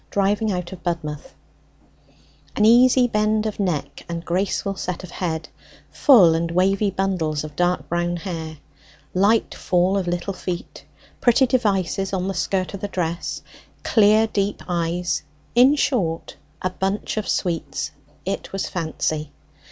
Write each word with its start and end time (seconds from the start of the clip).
DRIVING 0.09 0.51
OUT 0.51 0.71
OF 0.71 0.81
BUDMOUTH 0.81 1.35
An 2.55 2.65
easy 2.65 3.07
bend 3.07 3.45
of 3.45 3.59
neck 3.59 4.03
and 4.09 4.25
graceful 4.25 4.75
set 4.75 5.03
of 5.03 5.11
head; 5.11 5.47
full 5.91 6.33
and 6.33 6.49
wavy 6.49 6.89
bundles 6.89 7.43
of 7.43 7.55
dark 7.55 7.87
brown 7.87 8.15
hair; 8.17 8.57
light 9.13 9.53
fall 9.53 9.99
of 9.99 10.07
little 10.07 10.33
feet; 10.33 10.85
pretty 11.19 11.45
devices 11.45 12.13
on 12.13 12.27
the 12.27 12.33
skirt 12.33 12.73
of 12.73 12.81
the 12.81 12.87
dress; 12.87 13.43
clear 13.83 14.25
deep 14.25 14.63
eyes; 14.67 15.21
in 15.53 15.75
short, 15.75 16.35
a 16.63 16.71
bunch 16.71 17.15
of 17.17 17.29
sweets: 17.29 17.91
it 18.25 18.51
was 18.51 18.67
Fancy! 18.67 19.31